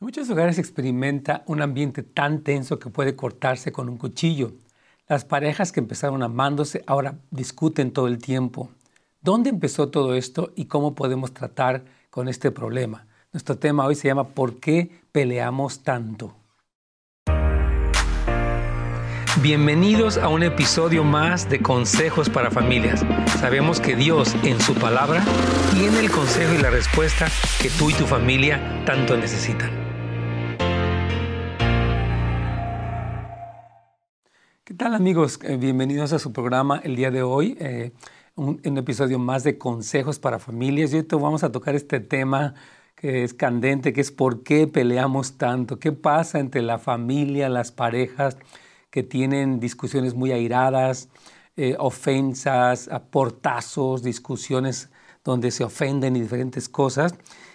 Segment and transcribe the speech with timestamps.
[0.00, 4.52] En muchos lugares se experimenta un ambiente tan tenso que puede cortarse con un cuchillo.
[5.08, 8.70] Las parejas que empezaron amándose ahora discuten todo el tiempo.
[9.20, 13.08] ¿Dónde empezó todo esto y cómo podemos tratar con este problema?
[13.32, 16.32] Nuestro tema hoy se llama ¿Por qué peleamos tanto?
[19.42, 23.04] Bienvenidos a un episodio más de Consejos para Familias.
[23.40, 25.24] Sabemos que Dios en su palabra
[25.74, 27.26] tiene el consejo y la respuesta
[27.60, 29.77] que tú y tu familia tanto necesitan.
[34.68, 35.40] ¿Qué tal amigos?
[35.44, 37.92] Eh, bienvenidos a su programa el día de hoy, eh,
[38.34, 40.92] un, episodio más de consejos para familias.
[40.92, 42.52] Y hoy vamos a tocar este tema
[42.94, 47.72] que es candente, que es por qué peleamos tanto, qué pasa entre la familia, las
[47.72, 48.36] parejas
[48.90, 51.08] que tienen discusiones muy airadas,
[51.56, 54.90] eh, ofensas, portazos, discusiones
[55.24, 57.14] donde se ofenden y diferentes cosas.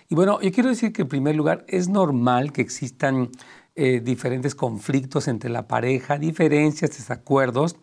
[0.10, 3.30] Y bueno, yo quiero decir que en primer lugar es normal que existan
[3.76, 7.76] eh, diferentes conflictos entre la pareja, diferencias, desacuerdos,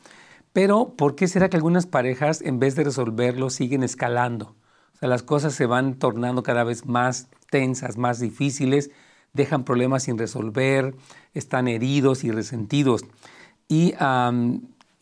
[0.53, 4.57] pero ¿por qué será que algunas parejas en vez de resolverlo siguen escalando?
[4.95, 8.91] O sea, las cosas se van tornando cada vez más tensas, más difíciles,
[9.33, 10.95] dejan problemas sin resolver,
[11.35, 13.05] están heridos y resentidos.
[13.69, 13.95] Y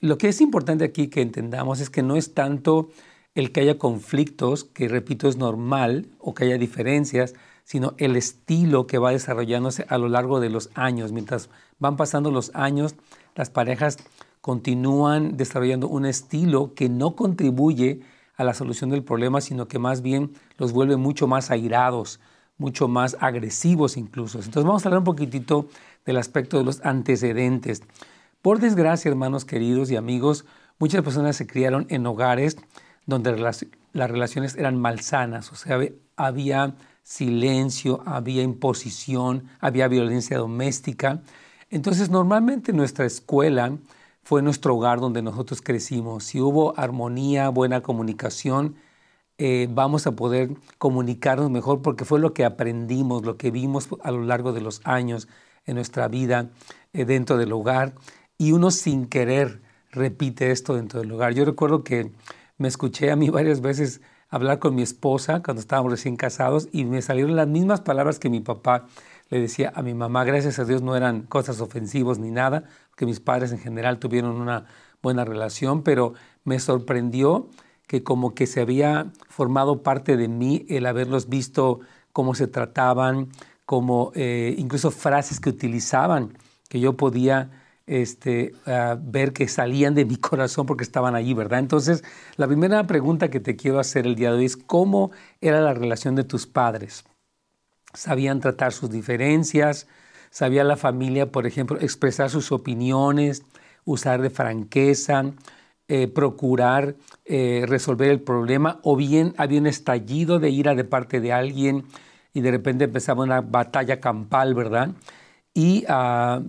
[0.01, 2.91] lo que es importante aquí que entendamos es que no es tanto
[3.35, 7.35] el que haya conflictos, que repito es normal, o que haya diferencias,
[7.69, 11.13] sino el estilo que va desarrollándose a lo largo de los años.
[11.13, 12.95] Mientras van pasando los años,
[13.35, 13.99] las parejas
[14.41, 18.01] continúan desarrollando un estilo que no contribuye
[18.39, 22.21] a la solución del problema, sino que más bien los vuelve mucho más airados,
[22.57, 24.39] mucho más agresivos incluso.
[24.39, 25.69] Entonces vamos a hablar un poquitito
[26.07, 27.83] del aspecto de los antecedentes.
[28.41, 30.47] Por desgracia, hermanos queridos y amigos,
[30.79, 32.57] muchas personas se criaron en hogares
[33.05, 35.79] donde las relaciones eran malsanas, o sea,
[36.17, 36.75] había
[37.09, 41.23] silencio, había imposición, había violencia doméstica.
[41.71, 43.79] Entonces, normalmente nuestra escuela
[44.23, 46.25] fue nuestro hogar donde nosotros crecimos.
[46.25, 48.77] Si hubo armonía, buena comunicación,
[49.39, 54.11] eh, vamos a poder comunicarnos mejor porque fue lo que aprendimos, lo que vimos a
[54.11, 55.29] lo largo de los años
[55.65, 56.51] en nuestra vida
[56.93, 57.95] eh, dentro del hogar.
[58.37, 59.63] Y uno sin querer
[59.93, 61.33] repite esto dentro del hogar.
[61.33, 62.13] Yo recuerdo que
[62.59, 66.85] me escuché a mí varias veces hablar con mi esposa cuando estábamos recién casados y
[66.85, 68.87] me salieron las mismas palabras que mi papá
[69.31, 70.25] le decía a mi mamá.
[70.25, 74.41] Gracias a Dios no eran cosas ofensivas ni nada, porque mis padres en general tuvieron
[74.41, 74.67] una
[75.03, 77.49] buena relación, pero me sorprendió
[77.87, 81.81] que como que se había formado parte de mí el haberlos visto
[82.13, 83.29] cómo se trataban,
[83.65, 86.37] como eh, incluso frases que utilizaban
[86.69, 87.51] que yo podía
[87.89, 88.53] este,
[89.01, 91.59] ver que salían de mi corazón porque estaban allí, ¿verdad?
[91.59, 92.05] Entonces,
[92.37, 95.11] la primera pregunta que te quiero hacer el día de hoy es, ¿cómo
[95.41, 97.05] era la relación de tus padres?
[97.95, 99.87] ¿Sabían tratar sus diferencias?
[100.31, 103.43] ¿Sabía la familia, por ejemplo, expresar sus opiniones,
[103.85, 105.33] usar de franqueza,
[105.89, 108.79] eh, procurar eh, resolver el problema?
[108.83, 111.85] ¿O bien había un estallido de ira de parte de alguien
[112.35, 114.91] y de repente empezaba una batalla campal, ¿verdad?
[115.55, 116.45] Y uh,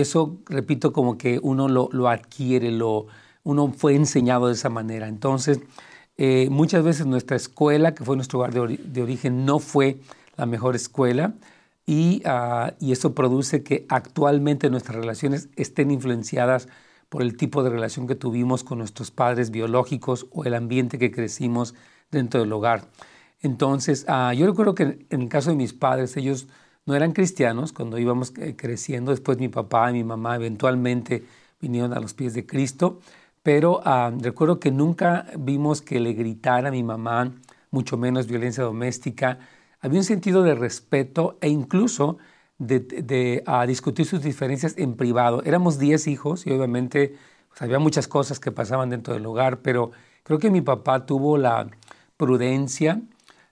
[0.00, 3.06] eso, repito, como que uno lo, adquiere, lo,
[3.44, 5.08] uno fue enseñado de esa manera.
[5.08, 5.60] Entonces,
[6.18, 10.00] eh, muchas veces nuestra escuela, que fue nuestro lugar de, origen, no fue
[10.36, 11.34] la mejor escuela
[11.86, 16.68] y, uh, y, eso produce que actualmente nuestras relaciones estén influenciadas
[17.08, 21.10] por el tipo de relación que tuvimos con nuestros padres biológicos o el ambiente que
[21.10, 21.74] crecimos
[22.10, 22.88] dentro del hogar.
[23.40, 26.48] Entonces, uh, yo recuerdo que en el caso de mis padres, ellos
[26.86, 29.10] no eran cristianos cuando íbamos eh, creciendo.
[29.10, 31.24] Después mi papá y mi mamá eventualmente
[31.60, 33.00] vinieron a los pies de Cristo,
[33.42, 37.34] pero ah, recuerdo que nunca vimos que le gritara a mi mamá,
[37.70, 39.38] mucho menos violencia doméstica.
[39.80, 42.18] Había un sentido de respeto e incluso
[42.58, 45.42] de, ah, discutir sus diferencias en privado.
[45.44, 47.16] Éramos 10 hijos y obviamente
[47.48, 49.90] pues, había muchas cosas que pasaban dentro del hogar, pero
[50.22, 51.68] creo que mi papá tuvo la
[52.16, 53.02] prudencia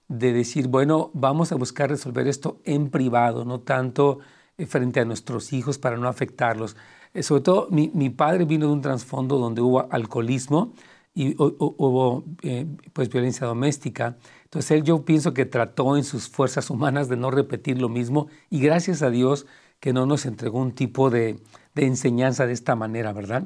[0.07, 4.19] de decir, bueno, vamos a buscar resolver esto en privado, no tanto
[4.57, 6.75] eh, frente a nuestros hijos para no afectarlos.
[7.13, 10.73] Eh, sobre todo, mi, padre vino de un trasfondo donde hubo alcoholismo
[11.13, 14.17] y hubo eh, pues violencia doméstica.
[14.43, 18.27] Entonces él yo pienso que trató en sus fuerzas humanas de no repetir lo mismo
[18.49, 19.45] y gracias a Dios
[19.79, 21.39] que no nos entregó un tipo de,
[21.73, 23.45] de enseñanza de esta manera, ¿verdad?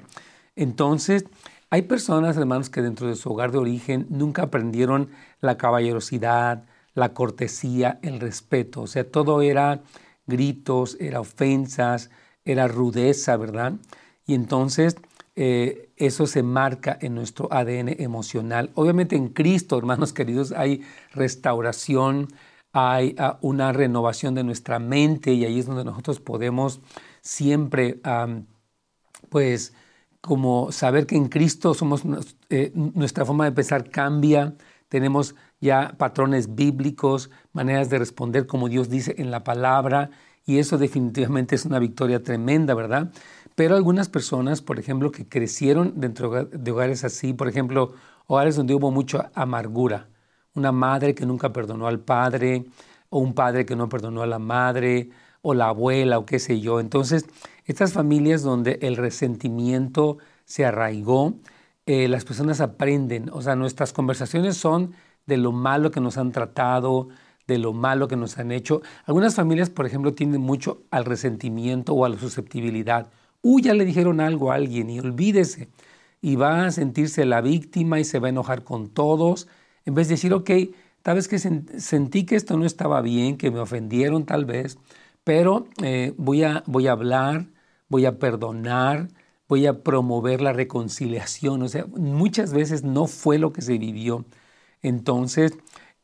[0.56, 1.26] Entonces,
[1.70, 7.14] hay personas, hermanos, que dentro de su hogar de origen nunca aprendieron la caballerosidad, la
[7.14, 8.82] cortesía, el respeto.
[8.82, 9.82] O sea, todo era
[10.26, 12.10] gritos, era ofensas,
[12.46, 13.74] era rudeza, ¿verdad?
[14.26, 14.98] Y entonces
[15.36, 18.72] eh, eso se marca en nuestro ADN emocional.
[18.76, 20.82] Obviamente en Cristo, hermanos queridos, hay
[21.14, 22.28] restauración,
[22.74, 26.82] hay ah, una renovación de nuestra mente y ahí es donde nosotros podemos
[27.22, 28.00] siempre,
[29.30, 29.74] pues,
[30.22, 32.04] como saber que en Cristo somos,
[32.50, 34.56] eh, nuestra forma de pensar cambia,
[34.90, 40.10] tenemos ya patrones bíblicos, maneras de responder como Dios dice en la palabra,
[40.46, 43.12] y eso definitivamente es una victoria tremenda, ¿verdad?
[43.56, 47.94] Pero algunas personas, por ejemplo, que crecieron dentro de hogares así, por ejemplo,
[48.28, 50.10] hogares donde hubo mucha amargura,
[50.56, 52.66] una madre que nunca perdonó al padre,
[53.10, 55.10] o un padre que no perdonó a la madre,
[55.42, 56.80] o la abuela, o qué sé yo.
[56.80, 57.26] Entonces,
[57.72, 61.36] estas familias donde el resentimiento se arraigó,
[61.86, 64.94] eh, las personas aprenden, o sea, nuestras conversaciones son
[65.28, 67.10] de lo malo que nos han tratado,
[67.48, 68.82] de lo malo que nos han hecho.
[69.06, 73.12] Algunas familias, por ejemplo, tienden mucho al resentimiento o a la susceptibilidad.
[73.42, 75.70] Uy, ya le dijeron algo a alguien y olvídese.
[76.22, 79.48] Y va a sentirse la víctima y se va a enojar con todos,
[79.86, 80.50] en vez de decir, ok,
[81.02, 84.78] tal vez que sentí que esto no estaba bien, que me ofendieron tal vez,
[85.24, 87.48] pero eh, voy, a, voy a hablar,
[87.90, 89.10] voy a perdonar,
[89.48, 91.62] voy a promover la reconciliación.
[91.64, 94.26] O sea, muchas veces no fue lo que se vivió.
[94.82, 95.54] Entonces,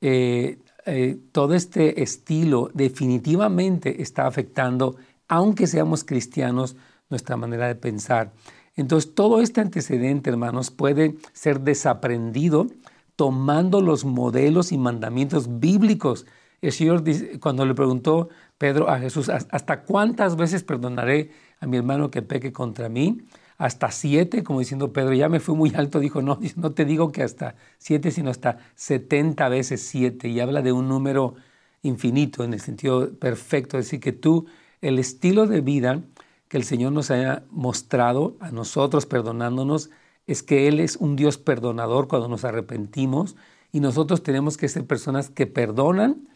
[0.02, 4.98] eh, eh, todo este estilo definitivamente está afectando,
[5.28, 6.76] aunque seamos cristianos,
[7.10, 8.34] nuestra manera de pensar.
[8.76, 12.68] Entonces, todo este antecedente, hermanos, puede ser desaprendido
[13.16, 16.26] tomando los modelos y mandamientos bíblicos.
[16.62, 17.04] El Señor,
[17.40, 22.54] cuando le preguntó Pedro a Jesús, ¿hasta cuántas veces perdonaré a mi hermano que peque
[22.54, 23.26] contra mí?
[23.58, 27.12] hasta siete, como diciendo Pedro, ya me fui muy alto, dijo, no, no te digo
[27.12, 31.36] que hasta siete, sino hasta setenta veces siete, y habla de un número
[31.82, 34.48] infinito en el sentido perfecto, es decir, que tú,
[34.82, 36.02] el estilo de vida
[36.48, 39.90] que el Señor nos haya mostrado a nosotros, perdonándonos,
[40.28, 43.36] es que Él es un Dios perdonador cuando nos arrepentimos,
[43.72, 46.28] y nosotros tenemos que ser personas que perdonan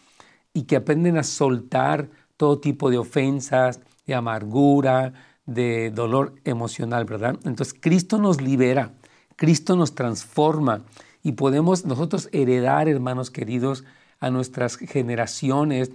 [0.54, 5.14] y que aprenden a soltar todo tipo de ofensas, de amargura,
[5.46, 7.36] de dolor emocional, ¿verdad?
[7.44, 8.94] Entonces Cristo nos libera,
[9.36, 10.84] Cristo nos transforma
[11.24, 13.84] y podemos nosotros heredar, hermanos queridos,
[14.20, 15.92] a nuestras generaciones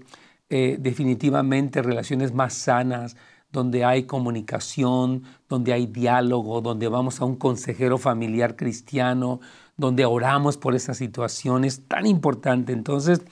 [0.51, 3.17] eh, definitivamente relaciones más sanas,
[3.51, 9.41] donde hay comunicación, donde hay diálogo, donde vamos a un consejero familiar cristiano,
[9.77, 12.73] donde oramos por esas situaciones tan importante.
[12.73, 13.23] Entonces,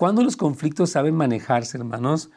[0.00, 2.30] cuando los conflictos saben manejarse, hermanos,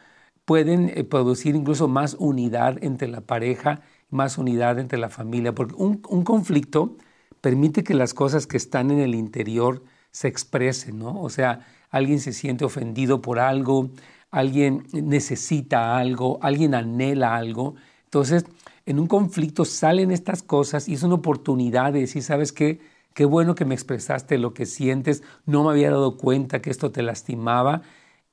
[0.44, 3.80] pueden eh, producir incluso más unidad entre la pareja,
[4.10, 6.98] más unidad entre la familia, porque un, conflicto
[7.40, 11.18] permite que las cosas que están en el interior se expresen, ¿no?
[11.22, 13.88] O sea, alguien se siente ofendido por algo,
[14.30, 17.76] alguien necesita algo, alguien anhela algo.
[18.04, 18.44] Entonces,
[18.84, 22.80] en un conflicto salen estas cosas y es una oportunidad de decir, ¿sabes qué?
[23.14, 26.90] Qué bueno que me expresaste lo que sientes, no me había dado cuenta que esto
[26.90, 27.82] te lastimaba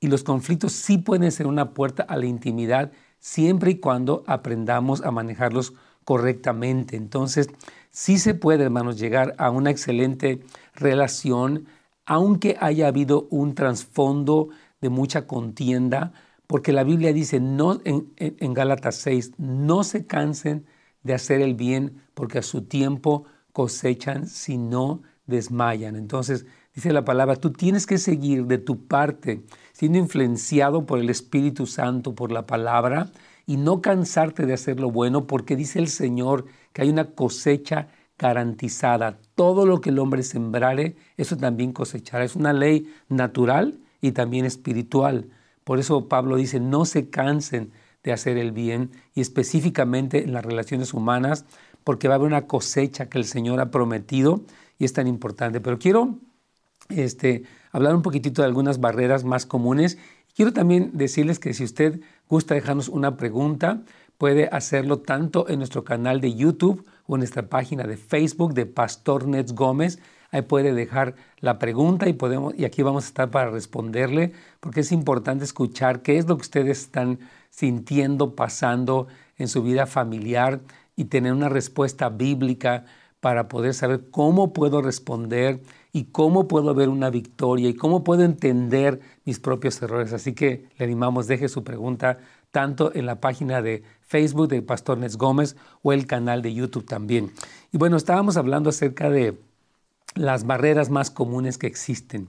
[0.00, 2.90] y los conflictos sí pueden ser una puerta a la intimidad
[3.20, 5.74] siempre y cuando aprendamos a manejarlos
[6.04, 6.96] correctamente.
[6.96, 7.48] Entonces,
[7.90, 10.40] sí se puede, hermanos, llegar a una excelente
[10.74, 11.68] relación,
[12.04, 14.48] aunque haya habido un trasfondo
[14.80, 16.12] de mucha contienda,
[16.48, 20.66] porque la Biblia dice no, en, en Gálatas 6, no se cansen
[21.04, 25.96] de hacer el bien, porque a su tiempo cosechan si no desmayan.
[25.96, 31.10] Entonces, dice la palabra, tú tienes que seguir de tu parte siendo influenciado por el
[31.10, 33.10] Espíritu Santo, por la palabra,
[33.46, 37.88] y no cansarte de hacer lo bueno, porque dice el Señor que hay una cosecha
[38.18, 39.18] garantizada.
[39.34, 42.24] Todo lo que el hombre sembrare, eso también cosechará.
[42.24, 45.28] Es una ley natural y también espiritual.
[45.64, 47.72] Por eso Pablo dice, no se cansen
[48.04, 51.44] de hacer el bien, y específicamente en las relaciones humanas,
[51.84, 54.42] porque va a haber una cosecha que el Señor ha prometido
[54.78, 55.60] y es tan importante.
[55.60, 56.18] Pero quiero
[56.88, 59.98] este, hablar un poquitito de algunas barreras más comunes.
[60.34, 63.82] Quiero también decirles que si usted gusta dejarnos una pregunta,
[64.18, 68.66] puede hacerlo tanto en nuestro canal de YouTube o en nuestra página de Facebook de
[68.66, 69.98] Pastor Nets Gómez.
[70.30, 74.80] Ahí puede dejar la pregunta y, podemos, y aquí vamos a estar para responderle, porque
[74.80, 77.18] es importante escuchar qué es lo que ustedes están
[77.50, 80.60] sintiendo, pasando en su vida familiar
[80.96, 82.84] y tener una respuesta bíblica
[83.20, 85.60] para poder saber cómo puedo responder
[85.92, 90.12] y cómo puedo ver una victoria y cómo puedo entender mis propios errores.
[90.12, 92.18] Así que le animamos, deje su pregunta
[92.50, 96.84] tanto en la página de Facebook de Pastor Nes Gómez o el canal de YouTube
[96.84, 97.30] también.
[97.72, 99.38] Y bueno, estábamos hablando acerca de
[100.14, 102.28] las barreras más comunes que existen.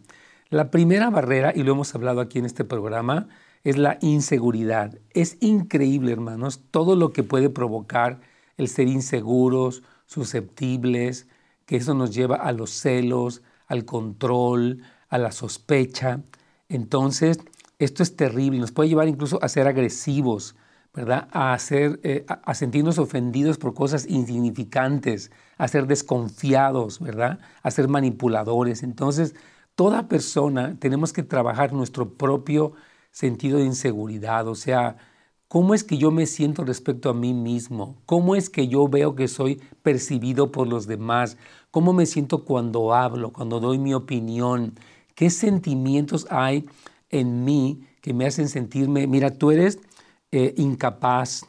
[0.50, 3.28] La primera barrera, y lo hemos hablado aquí en este programa,
[3.64, 4.98] es la inseguridad.
[5.14, 8.20] Es increíble, hermanos, todo lo que puede provocar
[8.58, 11.28] el ser inseguros, susceptibles,
[11.66, 16.22] que eso nos lleva a los celos, al control, a la sospecha.
[16.70, 17.40] Entonces,
[17.80, 20.56] esto es terrible, nos puede llevar incluso a ser agresivos,
[20.94, 21.28] ¿verdad?
[21.32, 27.40] A, eh, a sentirnos ofendidos por cosas insignificantes, a ser desconfiados, ¿verdad?
[27.64, 28.84] A ser manipuladores.
[28.84, 29.36] Entonces,
[29.76, 32.74] toda persona tenemos que trabajar nuestro propio
[33.12, 34.98] sentido de inseguridad, o sea,
[35.54, 38.02] ¿Cómo es que yo me siento respecto a mí mismo?
[38.08, 41.38] ¿Cómo es que yo veo que soy percibido por los demás?
[41.70, 44.74] ¿Cómo me siento cuando hablo, cuando doy mi opinión?
[45.14, 46.66] ¿Qué sentimientos hay
[47.12, 49.78] en mí que me hacen sentirme, mira, tú eres
[50.32, 51.46] eh, incapaz,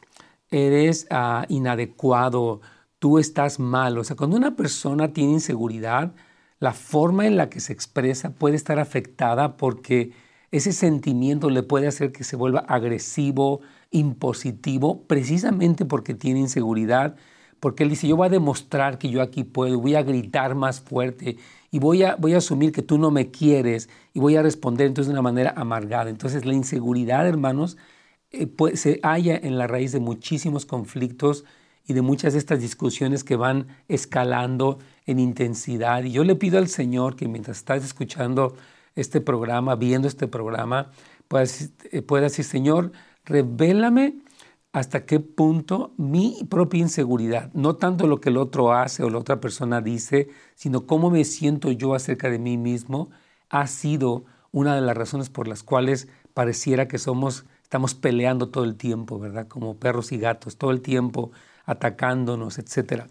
[0.50, 2.60] eres ah, inadecuado,
[2.98, 3.96] tú estás mal?
[3.96, 6.12] O sea, cuando una persona tiene inseguridad,
[6.60, 10.12] la forma en la que se expresa puede estar afectada porque
[10.54, 13.60] ese sentimiento le puede hacer que se vuelva agresivo,
[13.94, 17.16] impositivo precisamente porque tiene inseguridad,
[17.60, 20.80] porque él dice, yo voy a demostrar que yo aquí puedo, voy a gritar más
[20.80, 21.38] fuerte
[21.70, 24.88] y voy a, voy a asumir que tú no me quieres y voy a responder
[24.88, 26.10] entonces de una manera amargada.
[26.10, 27.76] Entonces la inseguridad, hermanos,
[28.32, 31.44] eh, se halla en la raíz de muchísimos conflictos
[31.86, 36.02] y de muchas de estas discusiones que van escalando en intensidad.
[36.02, 38.56] Y yo le pido al Señor que mientras estás escuchando
[38.96, 40.90] este programa, viendo este programa,
[41.28, 42.92] puedas, eh, puedas decir, Señor,
[43.24, 44.18] revélame
[44.72, 49.18] hasta qué punto mi propia inseguridad, no tanto lo que el otro hace o la
[49.18, 53.10] otra persona dice, sino cómo me siento yo acerca de mí mismo,
[53.50, 58.64] ha sido una de las razones por las cuales pareciera que somos, estamos peleando todo
[58.64, 59.46] el tiempo, ¿verdad?
[59.46, 61.30] Como perros y gatos, todo el tiempo
[61.66, 63.04] atacándonos, etc.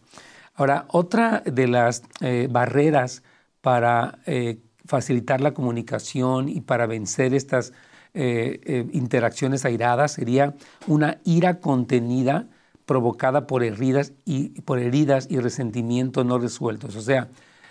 [0.55, 3.23] Ahora, otra de las eh, barreras
[3.61, 7.71] para eh, facilitar la comunicación y para vencer estas
[8.13, 10.55] eh, eh, interacciones airadas, sería
[10.87, 12.47] una ira contenida
[12.85, 16.95] provocada por heridas, y, por heridas y resentimientos no resueltos.
[16.95, 17.29] O sea,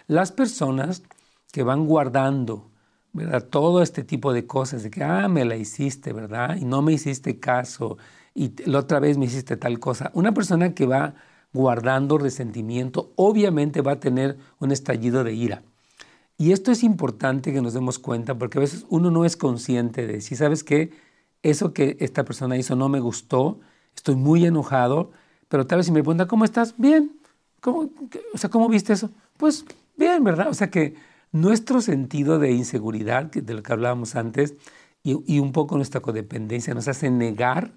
[0.08, 1.02] las personas
[1.52, 2.70] que van guardando
[3.12, 3.44] ¿verdad?
[3.44, 6.56] todo este tipo de cosas, de que, ah, me la hiciste, ¿verdad?
[6.56, 7.98] Y no me hiciste caso,
[8.34, 10.10] y la otra vez me hiciste tal cosa.
[10.14, 11.14] Una persona que va
[11.52, 15.62] guardando resentimiento, obviamente va a tener un estallido de ira.
[16.42, 20.08] Y esto es importante que nos demos cuenta porque a veces uno no es consciente
[20.08, 20.90] de si sabes que
[21.44, 23.60] eso que esta persona hizo no me gustó,
[23.94, 25.12] estoy muy enojado,
[25.46, 26.74] pero tal vez si me pregunta, ¿cómo estás?
[26.78, 27.12] Bien.
[27.60, 27.90] ¿Cómo,
[28.34, 29.12] o sea, ¿cómo viste eso?
[29.36, 29.64] Pues
[29.96, 30.48] bien, ¿verdad?
[30.48, 30.96] O sea que
[31.30, 34.56] nuestro sentido de inseguridad, de lo que hablábamos antes,
[35.04, 37.72] y, y un poco nuestra codependencia nos hace negar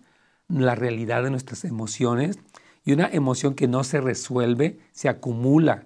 [0.47, 2.39] la realidad de nuestras emociones
[2.83, 5.85] y una emoción que no se resuelve se acumula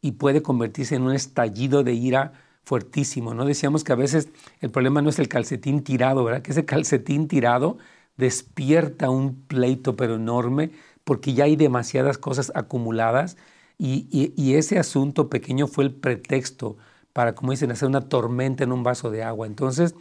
[0.00, 2.32] y puede convertirse en un estallido de ira
[2.64, 3.34] fuertísimo.
[3.34, 3.44] ¿no?
[3.44, 4.28] Decíamos que a veces
[4.60, 6.42] el problema no es el calcetín tirado, ¿verdad?
[6.42, 7.78] Que ese calcetín tirado
[8.16, 10.72] despierta un pleito pero enorme
[11.04, 13.36] porque ya hay demasiadas cosas acumuladas
[13.78, 16.76] y, y, ese asunto pequeño fue el pretexto
[17.12, 19.46] para, como dicen, hacer una tormenta en un vaso de agua.
[19.46, 19.94] Entonces,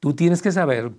[0.00, 0.92] tú tienes que saber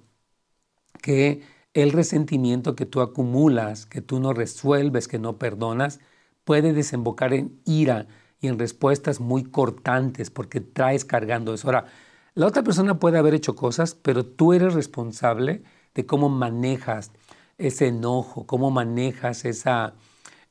[1.02, 1.42] que
[1.74, 6.00] el resentimiento que tú acumulas, que tú no resuelves, que no perdonas,
[6.44, 8.08] puede desembocar en ira,
[8.42, 11.68] y en respuestas muy cortantes porque traes cargando eso.
[11.68, 11.86] Ahora,
[12.34, 17.12] la otra persona puede haber hecho cosas, pero tú eres responsable de cómo manejas
[17.58, 19.94] ese enojo, cómo manejas esa,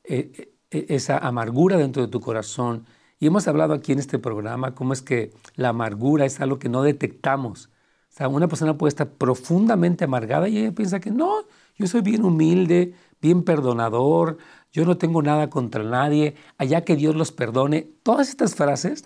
[0.03, 2.85] eh, eh, esa amargura dentro de tu corazón.
[3.19, 6.69] Y hemos hablado aquí en este programa cómo es que la amargura es algo que
[6.69, 7.69] no detectamos.
[8.09, 11.45] O sea, una persona puede estar profundamente amargada y ella piensa que no,
[11.77, 14.37] yo soy bien humilde, bien perdonador,
[14.71, 17.89] yo no tengo nada contra nadie, allá que Dios los perdone.
[18.03, 19.03] Todas estas frases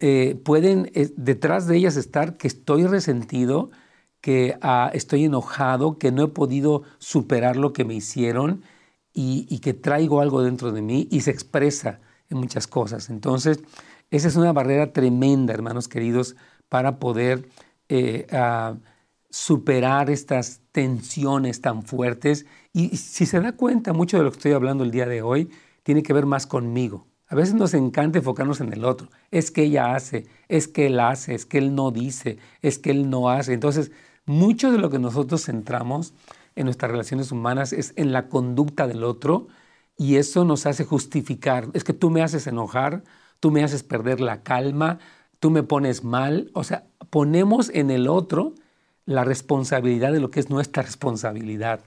[0.00, 3.70] eh, pueden eh, detrás de ellas estar que estoy resentido,
[4.20, 8.62] que ah, estoy enojado, que no he podido superar lo que me hicieron
[9.14, 12.00] y, que traigo algo dentro de mí y se expresa
[12.30, 13.10] en muchas cosas.
[13.10, 13.60] Entonces,
[14.10, 16.36] esa es una barrera tremenda, hermanos queridos,
[16.68, 17.48] para poder
[17.88, 18.76] eh, ah,
[19.32, 22.44] superar estas tensiones tan fuertes.
[22.74, 25.50] Y si se da cuenta, mucho de lo que estoy hablando el día de hoy
[25.82, 27.06] tiene que ver más conmigo.
[27.28, 29.08] A veces nos encanta enfocarnos en el otro.
[29.30, 32.90] Es que ella hace, es que él hace, es que él no dice, es que
[32.90, 33.54] él no hace.
[33.54, 33.90] Entonces,
[34.26, 36.12] mucho de lo que nosotros centramos
[36.54, 39.48] en nuestras relaciones humanas es en la conducta del otro
[39.96, 41.68] y eso nos hace justificar.
[41.72, 43.02] Es que tú me haces enojar,
[43.40, 44.98] tú me haces perder la calma,
[45.40, 46.50] tú me pones mal.
[46.52, 48.54] O sea, ponemos en el otro
[49.06, 51.80] la responsabilidad de lo que es nuestra responsabilidad.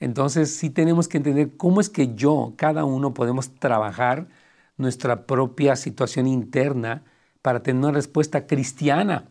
[0.00, 4.28] Entonces sí tenemos que entender cómo es que yo, cada uno podemos trabajar
[4.76, 7.02] nuestra propia situación interna
[7.42, 9.24] para tener una respuesta cristiana.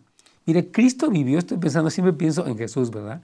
[0.46, 3.22] Mire, Cristo vivió, estoy pensando, siempre pienso en Jesús, ¿verdad?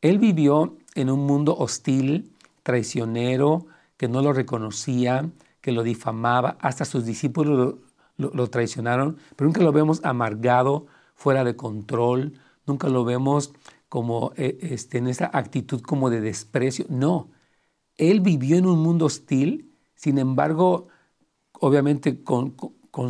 [0.00, 2.32] Él vivió en un mundo hostil,
[2.62, 5.30] traicionero, que no lo reconocía,
[5.60, 7.76] que lo difamaba, hasta sus discípulos
[8.16, 12.34] lo, lo traicionaron, pero nunca lo vemos amargado, fuera de control,
[12.66, 13.52] nunca lo vemos
[13.88, 16.86] como eh, este, en esa actitud como de desprecio.
[16.88, 17.30] No,
[17.96, 20.88] él vivió en un mundo hostil, sin embargo,
[21.52, 22.56] obviamente con,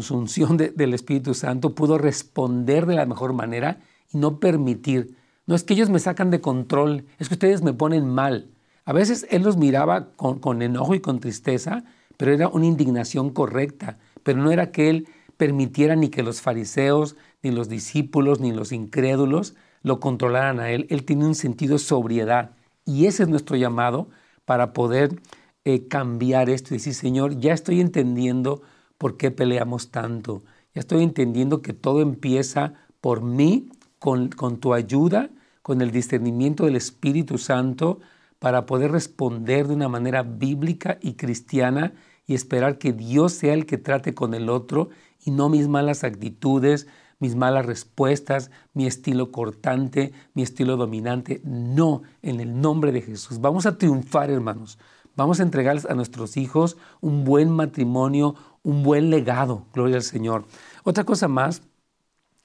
[0.02, 3.80] su unción del Espíritu Santo pudo responder de la mejor manera
[4.12, 5.16] y no permitir.
[5.46, 8.50] No es que ellos me sacan de control, es que ustedes me ponen mal.
[8.84, 11.84] A veces él los miraba con, con enojo y con tristeza,
[12.16, 17.16] pero era una indignación correcta, pero no era que él permitiera ni que los fariseos,
[17.44, 20.86] ni los discípulos, ni los incrédulos lo controlaran a él.
[20.90, 22.50] Él tiene un sentido de sobriedad
[22.84, 24.08] y ese es nuestro llamado
[24.44, 25.20] para poder
[25.64, 28.62] eh, cambiar esto y decir, Señor, ya estoy entendiendo
[28.98, 30.42] por qué peleamos tanto.
[30.74, 35.30] Ya estoy entendiendo que todo empieza por mí, con, con tu ayuda,
[35.62, 38.00] con el discernimiento del Espíritu Santo,
[38.38, 41.94] para poder responder de una manera bíblica y cristiana
[42.26, 44.90] y esperar que Dios sea el que trate con el otro
[45.24, 46.86] y no mis malas actitudes,
[47.24, 51.40] mis malas respuestas, mi estilo cortante, mi estilo dominante.
[51.42, 53.40] No, en el nombre de Jesús.
[53.40, 54.78] Vamos a triunfar, hermanos.
[55.16, 59.64] Vamos a entregarles a nuestros hijos un buen matrimonio, un buen legado.
[59.72, 60.44] Gloria al Señor.
[60.82, 61.62] Otra cosa más,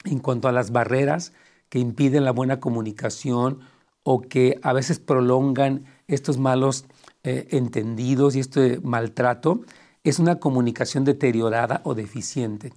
[0.06, 1.34] en cuanto a las barreras
[1.68, 3.60] que impiden la buena comunicación
[4.04, 6.86] o que a veces prolongan estos malos
[7.24, 9.60] eh, entendidos y este maltrato,
[10.06, 12.72] es una comunicación deteriorada o deficiente.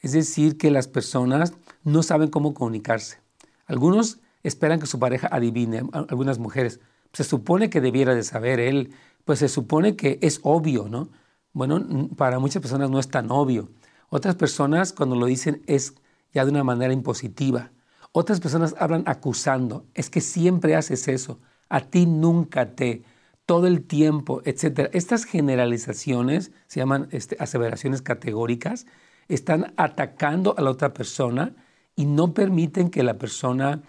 [0.00, 3.18] Es decir, que las personas no saben cómo comunicarse.
[3.66, 6.80] Algunos esperan que su pareja adivine, algunas mujeres.
[7.12, 8.92] Se supone que debiera de saber él,
[9.24, 11.08] pues se supone que es obvio, ¿no?
[11.52, 13.68] Bueno, para muchas personas no es tan obvio.
[14.10, 15.94] Otras personas cuando lo dicen es
[16.32, 17.72] ya de una manera impositiva.
[18.12, 23.02] Otras personas hablan acusando, es que siempre haces eso, a ti nunca te,
[23.44, 24.88] todo el tiempo, etc.
[24.92, 28.86] Estas generalizaciones se llaman este, aseveraciones categóricas
[29.28, 31.54] están atacando a la otra persona
[31.94, 33.82] y no permiten que la persona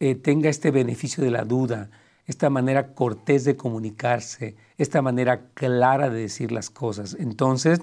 [0.00, 1.90] eh, tenga este beneficio de la duda,
[2.26, 7.16] esta manera cortés de comunicarse, esta manera clara de decir las cosas.
[7.18, 7.80] Entonces,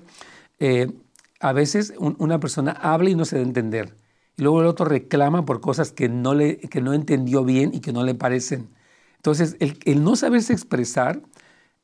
[0.59, 0.91] eh,
[1.39, 3.95] a veces una persona habla y no se da a entender.
[4.37, 7.79] Y luego el otro reclama por cosas que no, le, que no entendió bien y
[7.79, 8.69] que no le parecen.
[9.15, 11.21] Entonces, el, no saberse expresar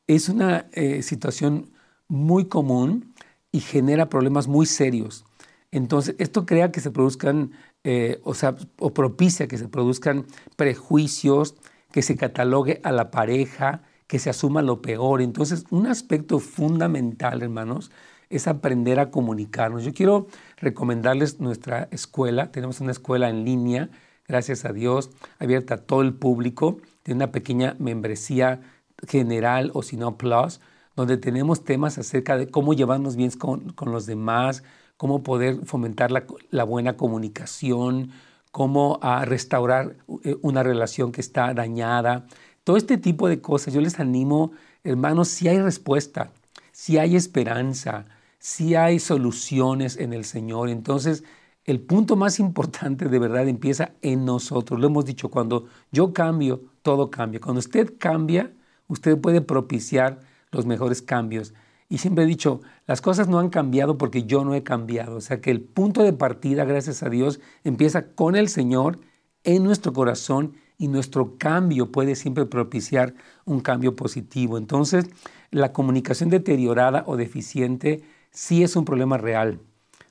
[0.06, 1.70] es una eh, situación
[2.08, 3.14] muy común
[3.56, 5.24] y genera problemas muy serios.
[5.70, 7.52] Entonces, esto crea que se produzcan,
[7.84, 11.54] eh, o sea, o propicia que se produzcan prejuicios,
[11.90, 15.22] que se catalogue a la pareja, que se asuma lo peor.
[15.22, 17.90] Entonces, un aspecto fundamental, hermanos,
[18.28, 19.84] es aprender a comunicarnos.
[19.84, 20.26] Yo quiero
[20.58, 22.52] recomendarles nuestra escuela.
[22.52, 23.88] Tenemos una escuela en línea,
[24.28, 26.76] gracias a Dios, abierta a todo el público.
[27.04, 28.60] Tiene una pequeña membresía
[29.08, 30.60] general o si no plus,
[30.96, 34.64] donde tenemos temas acerca de cómo llevarnos bien con, los demás,
[34.96, 38.10] cómo poder fomentar la, buena comunicación,
[38.50, 42.26] cómo a ah, restaurar eh, una relación que está dañada.
[42.64, 46.32] Todo este tipo de cosas, yo les animo, hermanos, si hay respuesta,
[46.72, 48.06] si hay esperanza,
[48.38, 50.70] si hay soluciones en el Señor.
[50.70, 51.24] Entonces,
[51.66, 54.80] el punto más importante de verdad empieza en nosotros.
[54.80, 57.40] Lo hemos dicho, cuando yo cambio, todo cambia.
[57.40, 58.52] Cuando usted cambia,
[58.88, 60.20] usted puede propiciar
[60.56, 61.54] los mejores cambios.
[61.88, 65.16] Y siempre he dicho, las cosas no han cambiado porque yo no he cambiado.
[65.16, 68.98] O sea que el punto de partida, gracias a Dios, empieza con el Señor
[69.44, 73.14] en nuestro corazón y nuestro cambio puede siempre propiciar
[73.44, 74.58] un cambio positivo.
[74.58, 75.06] Entonces,
[75.50, 79.60] la comunicación deteriorada o deficiente sí es un problema real.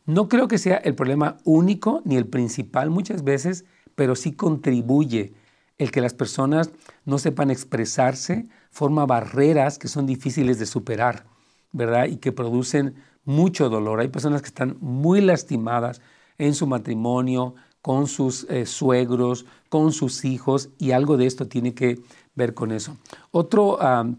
[0.05, 5.33] No creo que sea el problema único ni el principal muchas veces, pero sí contribuye
[5.77, 6.71] el que las personas
[7.03, 11.25] no sepan expresarse forma barreras que son difíciles de superar,
[11.71, 12.05] ¿verdad?
[12.05, 13.99] Y que producen mucho dolor.
[13.99, 16.01] Hay personas que están muy lastimadas
[16.37, 21.73] en su matrimonio, con sus eh, suegros, con sus hijos, y algo de esto tiene
[21.73, 21.99] que
[22.33, 22.97] ver con eso.
[23.31, 24.15] Otra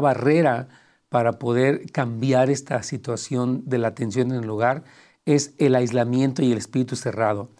[0.00, 0.68] barrera
[1.08, 4.84] para poder cambiar esta situación de la tensión en el hogar
[5.26, 7.50] es el aislamiento y el espíritu cerrado.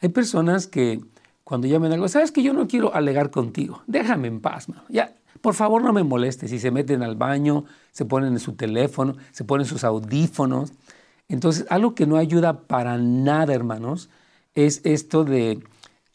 [0.00, 1.00] Hay personas que
[1.48, 5.54] cuando llamen algo, sabes que yo no quiero alegar contigo, déjame en paz, ya por
[5.54, 9.44] favor no me molestes si se meten al baño, se ponen en su teléfono, se
[9.44, 10.74] ponen sus audífonos.
[11.26, 14.10] Entonces, algo que no ayuda para nada, hermanos,
[14.54, 15.64] es esto de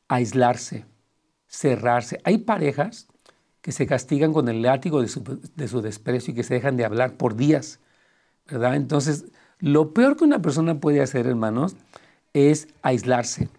[0.07, 0.85] aislarse,
[1.47, 2.21] cerrarse.
[2.25, 3.07] Hay parejas
[3.61, 7.17] que se castigan con el látigo de su, desprecio y que se dejan de hablar
[7.17, 7.79] por días,
[8.45, 8.75] ¿verdad?
[8.75, 9.25] Entonces,
[9.57, 11.75] lo peor que una persona puede hacer, hermanos,
[12.33, 13.49] es aislarse,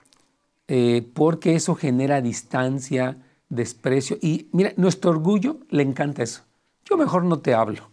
[0.68, 4.18] eh, porque eso genera distancia, desprecio.
[4.20, 6.42] Y mira, nuestro orgullo le encanta eso.
[6.84, 7.90] Yo mejor no te hablo.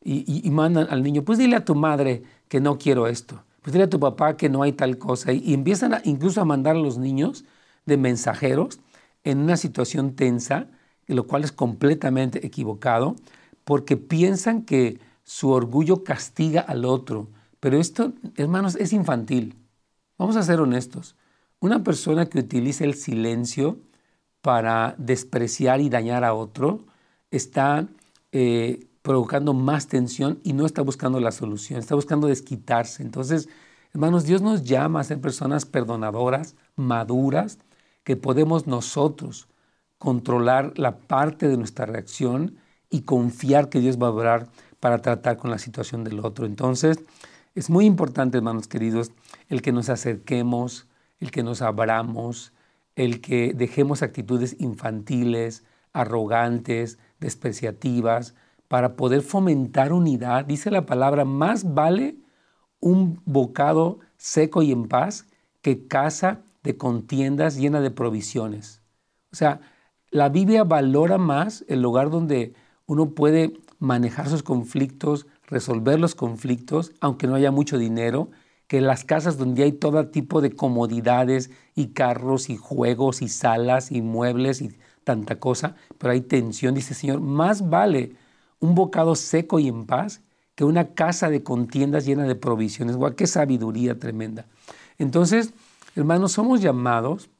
[0.00, 3.42] Y, mandan al niño, pues dile a tu madre que no quiero esto.
[3.60, 5.32] Pues dile a tu papá que no hay tal cosa.
[5.32, 7.44] Y, empiezan incluso a mandar a los niños
[7.84, 8.80] de mensajeros
[9.24, 10.68] en una situación tensa,
[11.06, 13.16] lo cual es completamente equivocado,
[13.64, 17.28] porque piensan que su orgullo castiga al otro.
[17.60, 19.56] Pero esto, hermanos, es infantil.
[20.16, 21.16] Vamos a ser honestos.
[21.60, 23.78] Una persona que utiliza el silencio
[24.42, 26.86] para despreciar y dañar a otro
[27.30, 27.88] está
[28.32, 33.02] eh, provocando más tensión y no está buscando la solución, está buscando desquitarse.
[33.02, 33.48] Entonces,
[33.92, 37.58] hermanos, Dios nos llama a ser personas perdonadoras, maduras,
[38.04, 39.48] que podemos nosotros
[39.98, 42.56] controlar la parte de nuestra reacción
[42.88, 44.48] y confiar que Dios va a obrar
[44.80, 46.46] para tratar con la situación del otro.
[46.46, 47.00] Entonces,
[47.54, 49.10] es muy importante, hermanos queridos,
[49.48, 50.86] el que nos acerquemos,
[51.20, 52.52] el que nos abramos,
[52.96, 58.34] el que dejemos actitudes infantiles, arrogantes, despreciativas,
[58.68, 60.44] para poder fomentar unidad.
[60.44, 62.16] Dice la palabra, más vale
[62.80, 65.26] un bocado seco y en paz
[65.62, 68.82] que casa de contiendas llena de provisiones.
[69.32, 69.60] O sea,
[70.10, 72.54] la Biblia valora más el lugar donde
[72.86, 78.30] uno puede manejar sus conflictos, resolver los conflictos, aunque no haya mucho dinero,
[78.68, 83.90] que las casas donde hay todo tipo de comodidades y carros y juegos y salas
[83.90, 88.12] y muebles y tanta cosa, pero hay tensión, dice Señor, más vale
[88.60, 90.20] un bocado seco y en paz
[90.54, 92.96] que una casa de contiendas llena de provisiones.
[92.96, 94.46] Guau, qué sabiduría tremenda.
[94.98, 95.54] Entonces,
[95.94, 97.30] hermanos, somos llamados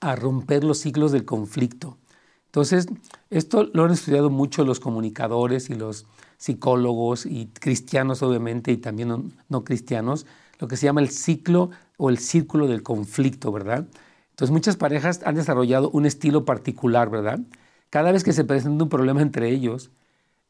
[0.00, 1.98] a romper los ciclos del conflicto.
[2.46, 2.86] Entonces,
[3.30, 6.06] esto lo han estudiado mucho los comunicadores y los
[6.42, 10.26] psicólogos y cristianos, obviamente, y también no, cristianos,
[10.58, 13.86] lo que se llama el ciclo o el círculo del conflicto, ¿verdad?
[14.30, 17.38] Entonces, muchas parejas han desarrollado un estilo particular, ¿verdad?
[17.90, 19.92] Cada vez que se presenta un problema entre ellos,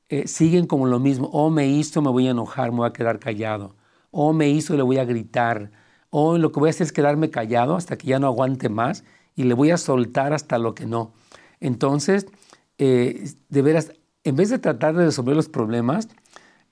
[0.09, 1.27] eh, siguen como lo mismo.
[1.27, 3.75] O me hizo, me voy a enojar, me voy a quedar callado.
[4.11, 5.73] O me hizo, le voy a gritar.
[6.09, 9.05] O lo que voy a hacer es quedarme callado hasta que ya no aguante más
[9.37, 11.13] y le voy a soltar hasta lo que no.
[11.61, 12.29] Entonces,
[12.79, 13.93] eh, de veras,
[14.25, 16.09] en vez de tratar de resolver los problemas,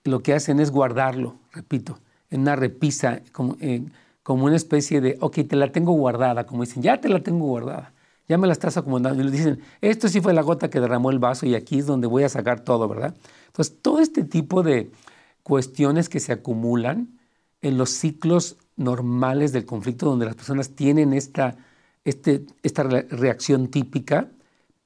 [0.04, 1.98] lo que hacen es guardarlo, repito,
[2.30, 3.84] en una repisa, como, eh,
[4.22, 7.46] como una especie de, ok, te la tengo guardada, como dicen, ya te la tengo
[7.46, 7.92] guardada,
[8.28, 9.22] ya me la estás acomodando.
[9.22, 11.86] Y le dicen, esto sí fue la gota que derramó el vaso y aquí es
[11.86, 13.14] donde voy a sacar todo, ¿verdad?
[13.46, 14.90] Entonces, todo este tipo de
[15.42, 17.18] cuestiones que se acumulan
[17.62, 21.56] en los ciclos normales del conflicto, donde las personas tienen esta
[22.04, 24.28] este, esta reacción típica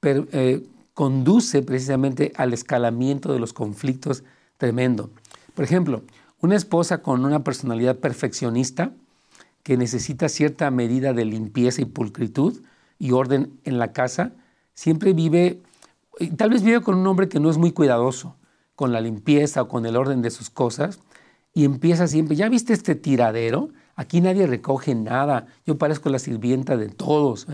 [0.03, 4.25] eh, conduce precisamente al escalamiento de los conflictos
[4.57, 5.11] tremendo.
[5.55, 6.03] Por ejemplo,
[6.41, 8.93] una esposa con una personalidad perfeccionista
[9.63, 12.63] que necesita cierta medida de limpieza y pulcritud
[12.99, 14.33] y orden en la casa,
[14.75, 15.61] siempre vive,
[16.37, 18.37] tal vez vive con un hombre que no es muy cuidadoso
[18.77, 21.01] con la limpieza o con el orden de sus cosas,
[21.55, 23.69] y empieza siempre, ¿ya viste este tiradero?
[23.95, 25.47] Aquí nadie recoge nada.
[25.65, 27.47] Yo parezco la sirvienta de todos.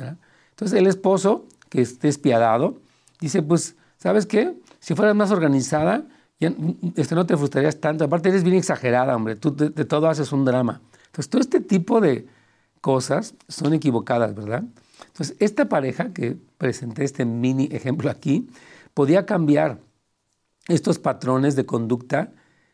[0.50, 2.78] Entonces el esposo, que es despiadado,
[3.20, 4.54] dice, pues, ¿sabes qué?
[4.78, 6.06] Si fueras más organizada,
[6.38, 6.52] ya,
[6.96, 8.04] este, no te frustrarías tanto.
[8.04, 9.36] Aparte eres bien exagerada, hombre.
[9.36, 10.80] Tú de, de todo haces un drama.
[11.06, 12.26] Entonces todo este tipo de
[12.80, 14.64] cosas son equivocadas, ¿verdad?
[15.06, 18.48] Entonces esta pareja que presenté este mini ejemplo aquí,
[18.94, 19.80] podía cambiar
[20.68, 22.32] estos patrones de conducta,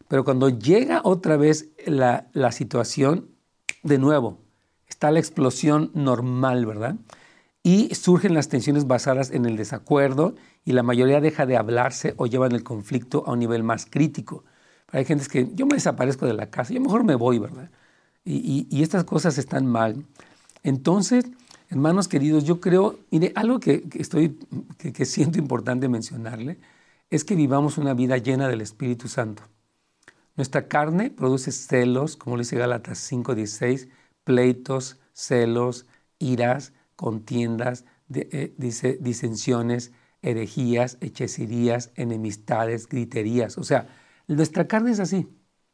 [0.08, 3.28] pero cuando llega otra vez la, la situación,
[3.82, 4.38] de nuevo,
[4.88, 6.96] está la explosión normal, ¿verdad?
[7.66, 12.28] Y surgen las tensiones basadas en el desacuerdo y la mayoría deja de hablarse o
[12.28, 14.44] llevan el conflicto a un nivel más crítico.
[14.92, 17.68] hay gente que yo me desaparezco de la casa, yo mejor me voy, ¿verdad?
[18.24, 20.04] Y, estas cosas están mal.
[20.62, 21.24] Entonces,
[21.68, 24.38] hermanos queridos, yo creo, mire, algo que, estoy,
[24.78, 26.58] que siento importante mencionarle
[27.10, 29.42] es que vivamos una vida llena del Espíritu Santo.
[30.36, 33.88] Nuestra carne produce celos, como lo dice Gálatas 5:16,
[34.22, 35.86] pleitos, celos,
[36.20, 43.58] iras, contiendas, eh, dice, disensiones, herejías, hechicerías, enemistades, griterías.
[43.58, 43.86] O sea,
[44.26, 45.28] nuestra carne es así.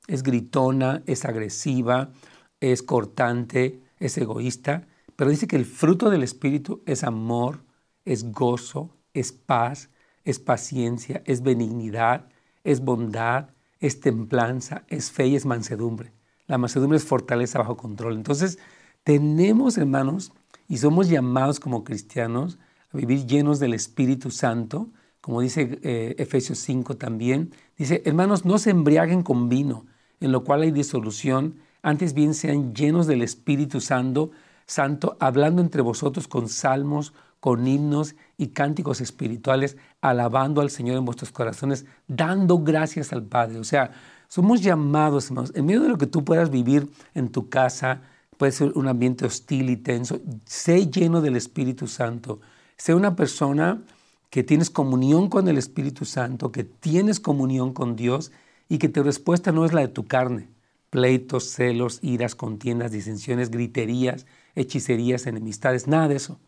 [0.08, 2.12] Es gritona, es agresiva,
[2.60, 7.64] es cortante, es egoísta, pero dice que el fruto del Espíritu es amor,
[8.04, 9.90] es gozo, es paz,
[10.24, 12.28] es paciencia, es benignidad,
[12.64, 16.12] es bondad, es templanza, es fe y es mansedumbre.
[16.46, 18.14] La mansedumbre es fortaleza bajo control.
[18.14, 18.58] Entonces,
[19.04, 20.32] tenemos, hermanos,
[20.68, 22.58] y somos llamados como cristianos
[22.92, 24.88] a vivir llenos del Espíritu Santo,
[25.20, 27.52] como dice eh, Efesios 5 también.
[27.78, 29.86] Dice, hermanos, no se embriaguen con vino,
[30.20, 34.30] en lo cual hay disolución, antes bien sean llenos del Espíritu Santo,
[34.66, 41.04] Santo, hablando entre vosotros con salmos, con himnos y cánticos espirituales, alabando al Señor en
[41.04, 43.58] vuestros corazones, dando gracias al Padre.
[43.58, 43.90] O sea,
[44.28, 48.02] somos llamados, hermanos, en medio de lo que tú puedas vivir en tu casa,
[48.42, 52.40] puede ser un ambiente hostil y tenso, sé lleno del Espíritu Santo.
[52.76, 53.84] Sea una persona
[54.30, 58.32] que tienes comunión con el Espíritu Santo, que tienes comunión con Dios
[58.68, 60.48] y que tu respuesta no es la de tu carne.
[60.90, 64.26] Pleitos, celos, iras, contiendas, disensiones, griterías,
[64.56, 66.40] hechicerías, enemistades, nada de eso.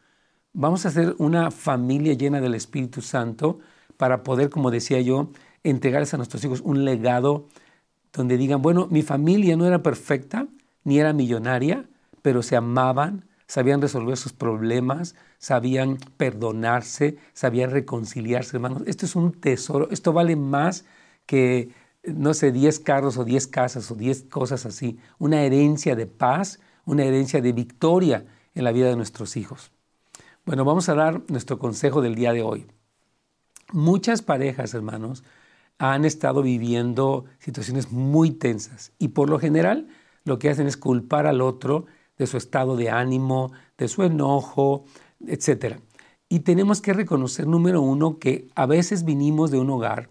[0.52, 3.61] Vamos a ser una familia llena del Espíritu Santo
[3.96, 5.30] para poder, como decía yo,
[5.62, 7.46] entregarles a nuestros hijos un legado
[8.12, 10.48] donde digan, bueno, mi familia no era perfecta,
[10.85, 11.88] ni era millonaria,
[12.23, 18.83] pero se amaban, sabían resolver sus problemas, sabían perdonarse, sabían reconciliarse, hermanos.
[18.87, 20.85] Esto es un tesoro, esto vale más
[21.27, 21.70] que,
[22.05, 24.99] no sé, 10 carros o 10 casas o 10 cosas así.
[25.18, 29.70] Una herencia de paz, una herencia de victoria en la vida de nuestros hijos.
[30.47, 32.66] Bueno, vamos a dar nuestro consejo del día de hoy.
[33.73, 35.25] Muchas parejas, hermanos,
[35.79, 39.88] han estado viviendo situaciones muy tensas y por lo general
[40.25, 44.85] lo que hacen es culpar al otro de su estado de ánimo, de su enojo,
[45.27, 45.77] etc.
[46.29, 50.09] Y tenemos que reconocer, número uno, que a veces vinimos de un hogar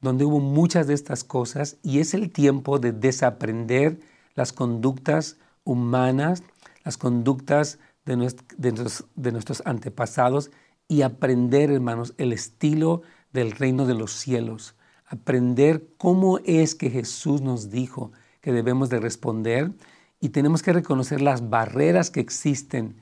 [0.00, 4.00] donde hubo muchas de estas cosas y es el tiempo de desaprender
[4.34, 6.42] las conductas humanas,
[6.84, 10.50] las conductas de, nuestros, de nuestros antepasados
[10.88, 14.74] y aprender, hermanos, el estilo del reino de los cielos.
[15.06, 19.72] Aprender cómo es que Jesús nos dijo que debemos de responder
[20.20, 22.96] y tenemos que reconocer las barreras que existen,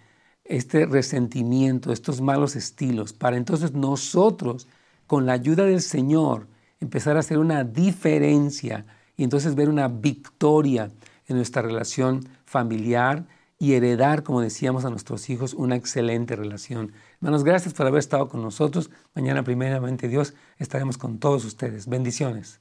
[0.44, 4.66] este resentimiento, estos malos estilos, para entonces nosotros,
[5.06, 6.46] con la ayuda del Señor,
[6.80, 10.90] empezar a hacer una diferencia y entonces ver una victoria
[11.26, 13.26] en nuestra relación familiar
[13.58, 16.92] y heredar, como decíamos, a nuestros hijos una excelente relación.
[17.16, 18.90] Hermanos, gracias por haber estado con nosotros.
[19.14, 21.88] Mañana, primeramente Dios, estaremos con todos ustedes.
[21.88, 22.60] Bendiciones.